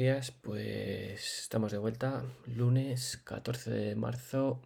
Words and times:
historias, 0.00 0.30
pues 0.30 1.40
estamos 1.40 1.72
de 1.72 1.76
vuelta, 1.76 2.24
lunes 2.46 3.20
14 3.22 3.70
de 3.70 3.96
marzo, 3.96 4.62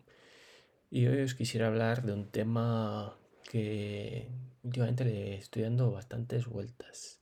y 0.93 1.09
hoy 1.09 1.23
os 1.23 1.35
quisiera 1.35 1.67
hablar 1.67 2.05
de 2.05 2.13
un 2.13 2.31
tema 2.31 3.17
que 3.51 4.29
últimamente 4.63 5.05
le 5.05 5.39
estoy 5.39 5.63
dando 5.63 5.91
bastantes 5.91 6.47
vueltas, 6.47 7.19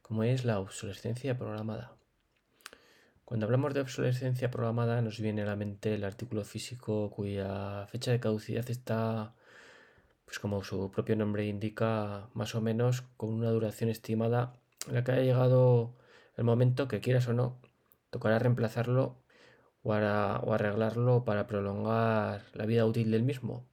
como 0.00 0.24
es 0.24 0.46
la 0.46 0.58
obsolescencia 0.58 1.36
programada. 1.36 1.92
Cuando 3.26 3.44
hablamos 3.44 3.74
de 3.74 3.82
obsolescencia 3.82 4.50
programada 4.50 5.02
nos 5.02 5.20
viene 5.20 5.42
a 5.42 5.46
la 5.46 5.56
mente 5.56 5.96
el 5.96 6.04
artículo 6.04 6.44
físico 6.44 7.10
cuya 7.10 7.86
fecha 7.88 8.10
de 8.10 8.20
caducidad 8.20 8.70
está, 8.70 9.34
pues 10.24 10.38
como 10.38 10.64
su 10.64 10.90
propio 10.90 11.14
nombre 11.14 11.44
indica, 11.44 12.26
más 12.32 12.54
o 12.54 12.62
menos 12.62 13.02
con 13.18 13.34
una 13.34 13.50
duración 13.50 13.90
estimada 13.90 14.54
la 14.90 15.04
que 15.04 15.12
ha 15.12 15.20
llegado 15.20 15.92
el 16.36 16.44
momento 16.44 16.88
que 16.88 17.00
quieras 17.00 17.28
o 17.28 17.32
no, 17.32 17.58
tocará 18.10 18.38
reemplazarlo 18.38 19.16
o, 19.82 19.92
arreglarlo 19.92 21.24
para 21.24 21.46
prolongar 21.46 22.44
la 22.54 22.66
vida 22.66 22.86
útil 22.86 23.10
del 23.10 23.22
mismo. 23.22 23.66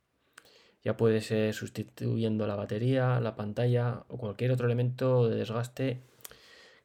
Ya 0.83 0.97
puede 0.97 1.21
ser 1.21 1.53
sustituyendo 1.53 2.47
la 2.47 2.55
batería, 2.55 3.19
la 3.19 3.35
pantalla 3.35 4.03
o 4.07 4.17
cualquier 4.17 4.51
otro 4.51 4.65
elemento 4.65 5.29
de 5.29 5.35
desgaste 5.35 6.01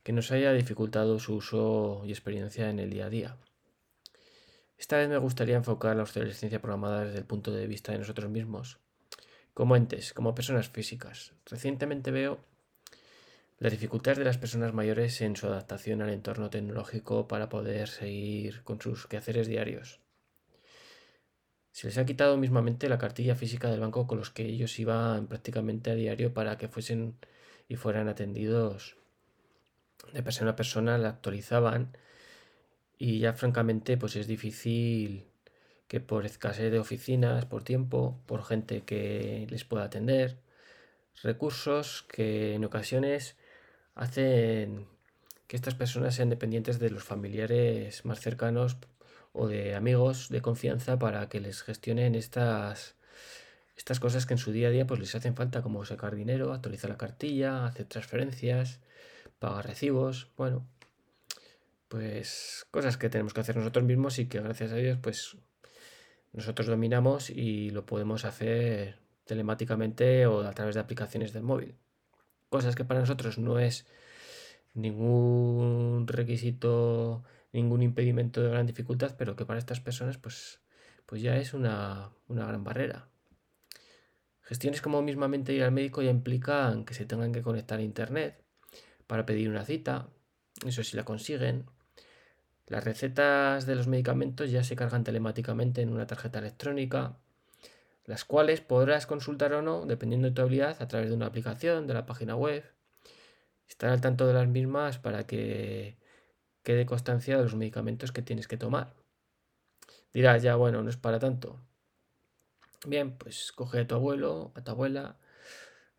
que 0.03 0.13
nos 0.13 0.31
haya 0.31 0.53
dificultado 0.53 1.19
su 1.19 1.37
uso 1.37 2.03
y 2.05 2.11
experiencia 2.11 2.71
en 2.71 2.79
el 2.79 2.91
día 2.91 3.07
a 3.07 3.11
día. 3.11 3.37
Esta 4.79 4.99
vez 4.99 5.09
me 5.09 5.17
gustaría 5.17 5.57
enfocar 5.57 5.97
la 5.97 6.03
obsolescencia 6.03 6.61
programada 6.61 7.05
desde 7.05 7.19
el 7.19 7.25
punto 7.25 7.51
de 7.51 7.67
vista 7.67 7.93
de 7.93 7.99
nosotros 7.99 8.31
mismos, 8.31 8.79
como 9.55 9.75
entes, 9.75 10.13
como 10.13 10.35
personas 10.35 10.69
físicas. 10.69 11.33
Recientemente 11.47 12.11
veo 12.11 12.39
las 13.59 13.73
dificultades 13.73 14.19
de 14.19 14.25
las 14.25 14.39
personas 14.39 14.75
mayores 14.75 15.21
en 15.23 15.37
su 15.37 15.47
adaptación 15.47 16.03
al 16.03 16.11
entorno 16.11 16.51
tecnológico 16.51 17.27
para 17.27 17.49
poder 17.49 17.89
seguir 17.89 18.63
con 18.65 18.81
sus 18.81 19.07
quehaceres 19.07 19.47
diarios. 19.47 20.01
Se 21.73 21.87
les 21.87 21.99
ha 21.99 22.07
quitado 22.07 22.37
mismamente 22.37 22.89
la 22.89 22.99
cartilla 22.99 23.35
física 23.35 23.71
del 23.71 23.81
banco 23.81 24.07
con 24.07 24.19
los 24.19 24.31
que 24.31 24.45
ellos 24.45 24.79
iban 24.79 25.27
prácticamente 25.27 25.91
a 25.91 25.95
diario 25.95 26.33
para 26.33 26.57
que 26.59 26.69
fuesen 26.69 27.17
y 27.69 27.77
fueran 27.77 28.09
atendidos 28.09 28.97
de 30.13 30.23
persona 30.23 30.53
a 30.53 30.57
persona, 30.57 30.99
la 30.99 31.09
actualizaban 31.09 31.97
y 32.99 33.19
ya 33.19 33.33
francamente 33.33 33.97
pues 33.97 34.17
es 34.17 34.27
difícil 34.27 35.27
que 35.89 36.01
por 36.01 36.27
escasez 36.27 36.71
de 36.73 36.79
oficinas, 36.79 37.47
por 37.47 37.63
tiempo, 37.63 38.21
por 38.27 38.45
gente 38.45 38.83
que 38.83 39.47
les 39.51 39.65
pueda 39.65 39.85
atender, 39.85 40.39
recursos 41.23 42.03
que 42.09 42.55
en 42.55 42.65
ocasiones 42.65 43.37
hacen 43.97 44.87
que 45.49 45.57
estas 45.57 45.75
personas 45.75 46.15
sean 46.15 46.31
dependientes 46.31 46.79
de 46.79 46.91
los 46.91 47.03
familiares 47.03 48.05
más 48.05 48.21
cercanos 48.21 48.77
o 49.33 49.49
de 49.49 49.75
amigos 49.75 50.29
de 50.29 50.43
confianza 50.43 50.99
para 50.99 51.29
que 51.29 51.41
les 51.41 51.63
gestionen 51.63 52.15
estas, 52.15 52.95
estas 53.77 53.99
cosas 53.99 54.27
que 54.27 54.35
en 54.35 54.39
su 54.39 54.53
día 54.53 54.69
a 54.69 54.71
día 54.71 54.87
pues 54.87 55.01
les 55.01 55.15
hacen 55.15 55.35
falta, 55.35 55.63
como 55.63 55.85
sacar 55.85 56.15
dinero, 56.15 56.53
actualizar 56.53 56.91
la 56.91 56.99
cartilla, 56.99 57.67
hacer 57.67 57.87
transferencias, 57.87 58.81
pagar 59.39 59.67
recibos, 59.67 60.31
bueno, 60.37 60.67
pues 61.89 62.67
cosas 62.71 62.99
que 62.99 63.09
tenemos 63.09 63.33
que 63.33 63.41
hacer 63.41 63.57
nosotros 63.57 63.85
mismos 63.85 64.19
y 64.19 64.27
que 64.27 64.41
gracias 64.41 64.73
a 64.73 64.77
Dios 64.77 64.99
pues 65.01 65.37
nosotros 66.33 66.67
dominamos 66.67 67.31
y 67.31 67.71
lo 67.71 67.87
podemos 67.87 68.27
hacer 68.27 68.99
telemáticamente 69.25 70.27
o 70.27 70.43
a 70.43 70.53
través 70.53 70.75
de 70.75 70.83
aplicaciones 70.83 71.33
del 71.33 71.45
móvil 71.45 71.77
cosas 72.49 72.75
que 72.75 72.85
para 72.85 73.01
nosotros 73.01 73.39
no 73.39 73.59
es 73.59 73.87
ningún 74.75 76.07
requisito, 76.07 77.25
ningún 77.53 77.83
impedimento 77.83 78.43
de 78.43 78.51
gran 78.51 78.67
dificultad, 78.67 79.17
pero 79.17 79.37
que 79.37 79.47
para 79.47 79.59
estas 79.59 79.81
personas 79.81 80.19
pues, 80.19 80.61
pues 81.07 81.23
ya 81.23 81.37
es 81.37 81.55
una, 81.55 82.11
una 82.29 82.47
gran 82.47 82.65
barrera. 82.65 83.09
Gestiones 84.43 84.81
como 84.81 85.03
mismamente 85.03 85.53
ir 85.53 85.65
al 85.65 85.73
médico 85.73 86.03
ya 86.03 86.11
implican 86.11 86.85
que 86.85 86.95
se 86.95 87.05
tengan 87.05 87.33
que 87.33 87.43
conectar 87.43 87.79
a 87.79 87.83
internet 87.83 88.45
para 89.07 89.27
pedir 89.27 89.49
una 89.49 89.65
cita, 89.65 90.09
eso 90.65 90.85
sí 90.85 90.97
la 90.97 91.05
consiguen. 91.05 91.67
Las 92.67 92.85
recetas 92.85 93.67
de 93.67 93.77
los 93.77 93.87
medicamentos 93.87 94.51
ya 94.51 94.65
se 94.65 94.77
cargan 94.77 95.05
telemáticamente 95.05 95.83
en 95.83 95.91
una 95.91 96.07
tarjeta 96.07 96.39
electrónica 96.39 97.17
las 98.07 98.25
cuales 98.25 98.61
podrás 98.61 99.07
consultar 99.07 99.53
o 99.53 99.63
no, 99.63 99.85
dependiendo 99.85 100.29
de 100.29 100.35
tu 100.35 100.43
habilidad, 100.43 100.81
a 100.81 100.89
través 100.89 101.11
de 101.11 101.17
una 101.17 101.27
aplicación, 101.27 101.87
de 101.87 101.95
la 101.95 102.07
página 102.07 102.37
web. 102.37 102.65
Estar 103.69 103.91
al 103.91 104.01
tanto 104.01 104.27
de 104.27 104.35
las 104.35 104.47
mismas 104.47 104.99
para 104.99 105.27
que 105.27 105.99
quede 106.63 106.87
constancia 106.87 107.37
de 107.37 107.43
los 107.43 107.57
medicamentos 107.57 108.13
que 108.13 108.23
tienes 108.23 108.47
que 108.47 108.57
tomar. 108.57 108.95
Dirás, 110.13 110.43
ya 110.43 110.55
bueno, 110.57 110.83
no 110.83 110.91
es 110.91 110.97
para 110.97 111.19
tanto. 111.19 111.61
Bien, 112.87 113.17
pues 113.19 113.53
coge 113.53 113.81
a 113.81 113.87
tu 113.87 113.97
abuelo, 113.97 114.53
a 114.55 114.63
tu 114.63 114.71
abuela, 114.71 115.19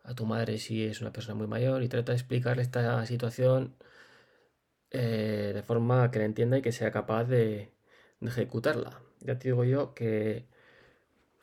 a 0.02 0.14
tu 0.14 0.24
madre 0.24 0.58
si 0.58 0.84
es 0.84 1.02
una 1.02 1.12
persona 1.12 1.34
muy 1.34 1.46
mayor 1.46 1.82
y 1.82 1.88
trata 1.88 2.12
de 2.12 2.16
explicarle 2.16 2.62
esta 2.62 3.04
situación 3.04 3.76
eh, 4.90 5.52
de 5.54 5.62
forma 5.62 6.10
que 6.10 6.18
la 6.20 6.24
entienda 6.24 6.58
y 6.58 6.62
que 6.62 6.72
sea 6.72 6.90
capaz 6.90 7.24
de 7.24 7.72
ejecutarla. 8.20 9.02
Ya 9.20 9.38
te 9.38 9.48
digo 9.48 9.64
yo 9.64 9.94
que 9.94 10.46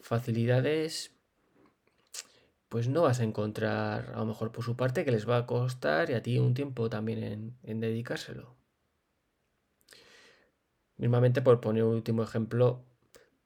facilidades 0.06 1.12
pues 2.70 2.88
no 2.88 3.02
vas 3.02 3.20
a 3.20 3.24
encontrar 3.24 4.12
a 4.14 4.20
lo 4.20 4.26
mejor 4.26 4.52
por 4.52 4.64
su 4.64 4.76
parte 4.76 5.04
que 5.04 5.12
les 5.12 5.28
va 5.28 5.38
a 5.38 5.46
costar 5.48 6.12
y 6.12 6.14
a 6.14 6.22
ti 6.22 6.38
un 6.38 6.54
tiempo 6.54 6.90
también 6.90 7.58
en, 7.64 7.80
dedicárselo. 7.80 8.56
Mismamente 10.98 11.42
por 11.42 11.60
poner 11.60 11.84
un 11.84 11.96
último 11.96 12.22
ejemplo, 12.22 12.84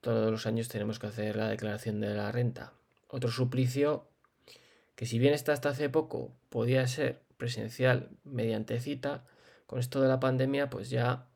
todos 0.02 0.32
los 0.32 0.46
años 0.46 0.68
tenemos 0.68 1.00
que 1.00 1.08
hacer 1.08 1.38
la 1.38 1.48
declaración 1.48 2.02
de 2.02 2.14
la 2.14 2.32
renta. 2.32 2.74
Otro 3.08 3.32
suplicio 3.32 4.10
que 4.96 5.06
si 5.06 5.18
bien 5.18 5.34
está 5.34 5.54
hasta 5.54 5.70
hace 5.70 5.90
poco 5.90 6.34
podía 6.50 6.86
ser 6.88 7.22
presencial 7.38 8.10
mediante 8.26 8.82
cita, 8.82 9.26
con 9.66 9.80
esto 9.80 10.02
de 10.02 10.10
la 10.10 10.20
pandemia 10.20 10.70
pues 10.70 10.90
ya 10.90 11.30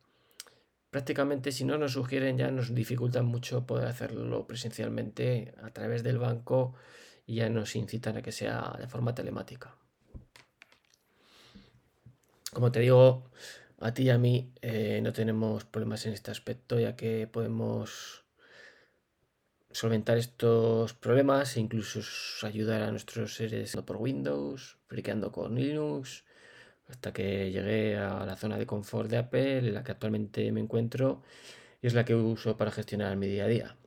prácticamente 0.93 1.51
si 1.51 1.65
no 1.65 1.79
nos 1.79 1.93
sugieren 1.93 2.37
ya 2.37 2.51
nos 2.51 2.75
dificultan 2.75 3.25
mucho 3.25 3.65
poder 3.65 3.87
hacerlo 3.87 4.45
presencialmente 4.45 5.55
a 5.63 5.71
través 5.71 6.03
del 6.03 6.19
banco 6.19 6.75
y 7.25 7.37
ya 7.37 7.49
nos 7.49 7.75
incitan 7.75 8.17
a 8.17 8.21
que 8.21 8.31
sea 8.31 8.77
de 8.77 8.87
forma 8.87 9.15
telemática. 9.15 9.75
Como 12.53 12.71
te 12.71 12.81
digo, 12.81 13.31
a 13.79 13.91
ti 13.95 14.03
y 14.03 14.09
a 14.11 14.19
mí 14.19 14.53
eh, 14.61 14.99
no 15.01 15.13
tenemos 15.13 15.65
problemas 15.65 16.05
en 16.05 16.13
este 16.13 16.29
aspecto 16.29 16.79
ya 16.79 16.95
que 16.95 17.25
podemos 17.25 18.23
solventar 19.71 20.19
estos 20.19 20.93
problemas 20.93 21.57
e 21.57 21.61
incluso 21.61 22.01
ayudar 22.45 22.83
a 22.83 22.91
nuestros 22.91 23.33
seres 23.33 23.75
por 23.83 23.97
Windows, 23.97 24.77
friqueando 24.85 25.31
con 25.31 25.55
Linux, 25.55 26.23
hasta 26.88 27.13
que 27.13 27.51
llegué 27.51 27.97
a 27.97 28.25
la 28.25 28.35
zona 28.35 28.57
de 28.57 28.66
confort 28.66 29.09
de 29.09 29.17
Apple, 29.17 29.59
en 29.59 29.73
la 29.73 29.83
que 29.83 29.91
actualmente 29.91 30.51
me 30.51 30.59
encuentro 30.59 31.21
y 31.81 31.88
es 31.88 31.94
la 31.94 32.05
que 32.05 32.16
uso 32.16 32.57
para 32.57 32.71
gestionar 32.71 33.16
mi 33.17 33.27
día 33.27 33.45
a 33.45 33.47
día. 33.47 33.77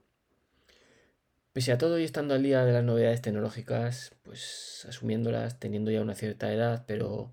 Pese 1.53 1.73
a 1.73 1.79
todo 1.79 1.99
y 1.99 2.05
estando 2.05 2.35
al 2.35 2.43
día 2.43 2.65
de 2.67 2.73
las 2.73 2.85
novedades 2.85 3.23
tecnológicas, 3.23 4.15
pues 4.23 4.85
asumiéndolas, 4.87 5.59
teniendo 5.59 5.91
ya 5.91 6.03
una 6.03 6.15
cierta 6.15 6.53
edad, 6.53 6.85
pero 6.87 7.33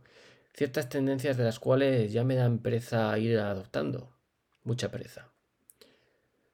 ciertas 0.53 0.87
tendencias 0.87 1.35
de 1.35 1.43
las 1.43 1.59
cuales 1.59 2.13
ya 2.13 2.23
me 2.23 2.35
dan 2.35 2.59
pereza 2.59 3.17
ir 3.19 3.37
adoptando, 3.37 4.15
mucha 4.63 4.89
pereza. 4.91 5.33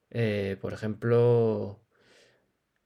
Eh, 0.09 0.57
por 0.59 0.73
ejemplo, 0.73 1.79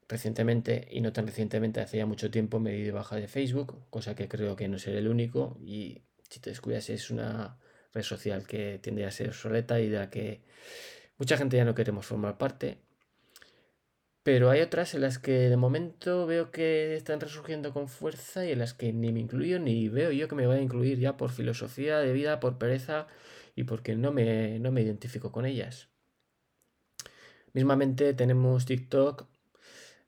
recientemente, 0.10 0.88
y 0.92 1.00
no 1.00 1.14
tan 1.14 1.28
recientemente, 1.28 1.80
hace 1.80 1.98
ya 1.98 2.06
mucho 2.06 2.30
tiempo 2.30 2.60
me 2.60 2.74
di 2.74 2.92
baja 2.92 3.16
de 3.16 3.30
Facebook, 3.30 3.86
cosa 3.90 4.16
que 4.16 4.28
creo 4.28 4.58
que 4.58 4.68
no 4.68 4.80
seré 4.80 5.00
el 5.00 5.08
único, 5.08 5.58
y 5.62 6.04
si 6.30 6.40
te 6.40 6.50
descuidas, 6.50 6.90
es 6.90 7.10
una 7.10 7.58
red 7.94 8.04
social 8.04 8.46
que 8.48 8.80
tiende 8.82 9.06
a 9.06 9.12
ser 9.12 9.30
obsoleta 9.30 9.80
y 9.80 9.90
de 9.90 10.00
la 10.00 10.10
que 10.10 10.42
mucha 11.18 11.38
gente 11.38 11.58
ya 11.58 11.66
no 11.66 11.76
queremos 11.76 12.06
formar 12.06 12.38
parte. 12.38 12.80
Pero 14.24 14.50
hay 14.50 14.62
otras 14.62 14.94
en 14.94 15.02
las 15.02 15.20
que 15.20 15.50
de 15.50 15.58
momento 15.58 16.26
veo 16.26 16.50
que 16.50 16.96
están 16.96 17.20
resurgiendo 17.20 17.74
con 17.74 17.90
fuerza 17.90 18.46
y 18.46 18.52
en 18.52 18.60
las 18.60 18.74
que 18.74 18.94
ni 18.94 19.12
me 19.12 19.20
incluyo 19.20 19.60
ni 19.60 19.90
veo 19.90 20.12
yo 20.12 20.30
que 20.30 20.36
me 20.36 20.48
voy 20.48 20.58
a 20.58 20.62
incluir 20.62 20.98
ya 20.98 21.18
por 21.18 21.32
filosofía 21.32 22.00
de 22.00 22.14
vida, 22.14 22.40
por 22.40 22.58
pereza 22.58 23.08
y 23.56 23.66
porque 23.66 23.96
no 23.96 24.14
me, 24.14 24.60
no 24.60 24.72
me 24.72 24.82
identifico 24.82 25.32
con 25.34 25.46
ellas. 25.46 25.90
Mismamente 27.54 28.14
tenemos 28.14 28.66
TikTok, 28.66 29.28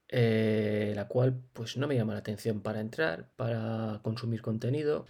eh, 0.08 0.94
la 0.96 1.08
cual 1.08 1.42
pues 1.54 1.78
no 1.78 1.88
me 1.88 1.96
llama 1.96 2.14
la 2.14 2.20
atención 2.20 2.62
para 2.62 2.80
entrar, 2.80 3.30
para 3.36 4.00
consumir 4.02 4.42
contenido. 4.42 5.06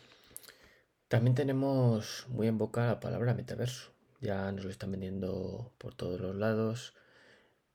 También 1.07 1.35
tenemos 1.35 2.25
muy 2.29 2.47
en 2.47 2.57
boca 2.57 2.87
la 2.87 2.99
palabra 2.99 3.35
metaverso. 3.35 3.91
Ya 4.21 4.51
nos 4.51 4.65
lo 4.65 4.71
están 4.71 4.91
vendiendo 4.91 5.71
por 5.77 5.93
todos 5.93 6.19
los 6.19 6.35
lados. 6.35 6.95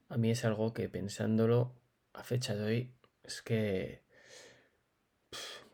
A 0.08 0.16
mí 0.16 0.30
es 0.30 0.44
algo 0.44 0.72
que 0.72 0.88
pensándolo 0.88 1.72
a 2.12 2.24
fecha 2.24 2.56
de 2.56 2.64
hoy 2.64 2.92
es 3.22 3.42
que 3.42 4.02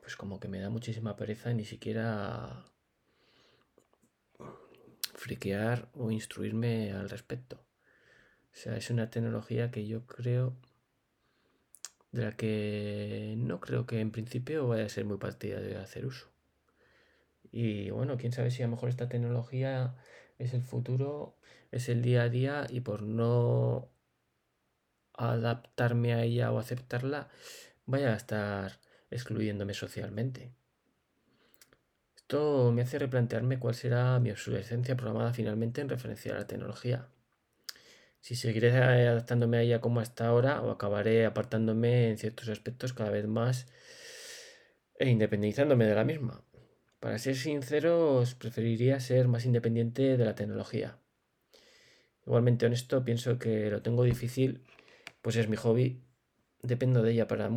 pues 0.01 0.17
como 0.17 0.39
que 0.39 0.49
me 0.49 0.61
da 0.61 0.71
muchísima 0.71 1.17
pereza 1.17 1.53
ni 1.55 1.65
siquiera 1.65 2.65
friquear 5.15 5.89
o 5.95 6.11
instruirme 6.11 6.93
al 6.93 7.09
respecto. 7.09 7.57
O 8.53 8.57
sea, 8.57 8.77
es 8.77 8.91
una 8.91 9.11
tecnología 9.11 9.71
que 9.71 9.87
yo 9.87 10.07
creo 10.07 10.55
de 12.13 12.23
la 12.23 12.37
que 12.37 13.35
no 13.39 13.61
creo 13.61 13.87
que 13.87 14.01
en 14.01 14.11
principio 14.13 14.69
vaya 14.69 14.85
a 14.85 14.89
ser 14.91 15.07
muy 15.07 15.17
partidario 15.17 15.71
de 15.71 15.79
hacer 15.79 16.07
uso. 16.07 16.36
Y 17.59 17.89
bueno, 17.89 18.19
quién 18.19 18.33
sabe 18.33 18.51
si 18.51 18.63
a 18.63 18.67
lo 18.67 18.73
mejor 18.73 18.91
esta 18.91 19.09
tecnología 19.09 19.95
es 20.39 20.53
el 20.53 20.61
futuro, 20.61 21.39
es 21.71 21.89
el 21.89 22.03
día 22.03 22.25
a 22.25 22.29
día 22.29 22.67
y 22.69 22.81
por 22.81 23.01
no 23.01 23.89
adaptarme 25.15 26.13
a 26.13 26.23
ella 26.23 26.53
o 26.53 26.59
aceptarla, 26.59 27.31
vaya 27.87 28.13
a 28.13 28.17
estar 28.17 28.79
excluyéndome 29.11 29.73
socialmente. 29.73 30.53
Esto 32.15 32.73
me 32.73 32.83
hace 32.83 32.99
replantearme 32.99 33.59
cuál 33.59 33.75
será 33.75 34.21
mi 34.21 34.31
obsolescencia 34.31 34.95
programada 34.95 35.33
finalmente 35.33 35.81
en 35.81 35.89
referencia 35.89 36.35
a 36.35 36.41
la 36.41 36.47
tecnología. 36.47 37.09
Si 38.21 38.37
seguiré 38.37 38.71
adaptándome 38.73 39.57
a 39.57 39.63
ella 39.63 39.81
como 39.81 40.01
hasta 40.01 40.27
ahora 40.27 40.61
o 40.61 40.71
acabaré 40.71 41.25
apartándome 41.25 42.11
en 42.11 42.19
ciertos 42.19 42.51
aspectos 42.51 42.93
cada 42.93 43.09
vez 43.09 43.27
más 43.27 43.67
e 44.99 45.09
independizándome 45.09 45.87
de 45.87 45.95
la 45.95 46.05
misma. 46.05 46.46
Para 47.07 47.21
ser 47.21 47.37
sinceros, 47.37 48.35
preferiría 48.35 48.99
ser 48.99 49.29
más 49.29 49.45
independiente 49.45 50.17
de 50.17 50.25
la 50.25 50.35
tecnología. 50.35 50.99
Igualmente 52.27 52.67
honesto, 52.67 53.05
pienso 53.05 53.39
que 53.39 53.71
lo 53.71 53.81
tengo 53.81 54.03
difícil, 54.03 54.65
pues 55.23 55.37
es 55.37 55.49
mi 55.49 55.55
hobby, 55.55 56.03
dependo 56.63 57.05
de 57.05 57.13
ella 57.13 57.29
para, 57.29 57.49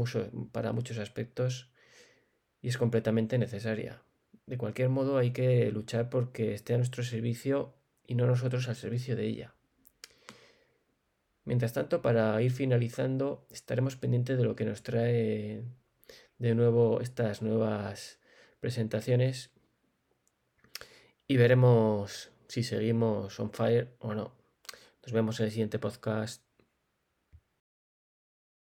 para 0.52 0.72
muchos 0.72 1.00
aspectos 1.00 1.72
y 2.62 2.68
es 2.68 2.78
completamente 2.78 3.40
necesaria. 3.40 4.04
De 4.46 4.60
cualquier 4.60 4.90
modo, 4.90 5.18
hay 5.18 5.32
que 5.32 5.72
luchar 5.72 6.12
porque 6.12 6.54
esté 6.54 6.76
a 6.76 6.78
nuestro 6.78 7.04
servicio 7.04 7.74
y 8.06 8.14
no 8.14 8.28
nosotros 8.28 8.70
al 8.70 8.76
servicio 8.76 9.16
de 9.16 9.26
ella. 9.26 9.56
Mientras 11.44 11.74
tanto, 11.74 12.04
para 12.04 12.40
ir 12.44 12.52
finalizando, 12.52 13.48
estaremos 13.50 13.96
pendientes 13.96 14.38
de 14.38 14.44
lo 14.44 14.56
que 14.56 14.66
nos 14.66 14.84
trae 14.84 15.64
de 16.38 16.54
nuevo 16.54 17.02
estas 17.02 17.42
nuevas 17.42 18.20
presentaciones 18.60 19.52
y 21.28 21.38
veremos 21.38 22.32
si 22.48 22.64
seguimos 22.64 23.40
on 23.40 23.52
fire 23.52 23.96
o 24.00 24.14
no. 24.14 24.34
Nos 25.04 25.14
vemos 25.14 25.40
en 25.40 25.46
el 25.46 25.52
siguiente 25.52 25.80
podcast. 25.80 26.49